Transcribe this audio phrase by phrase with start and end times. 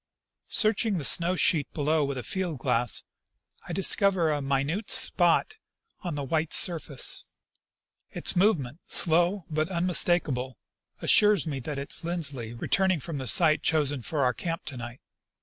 [0.49, 3.03] Searching the snow sheet below with a field glass,
[3.67, 5.59] I discover a minute spot
[5.99, 7.23] on the white surface.
[8.09, 10.57] Its movement, slow but unmistakable,
[11.03, 14.77] assures me that it is Lindsley returning from the site chosen for our camp to
[14.77, 15.01] night.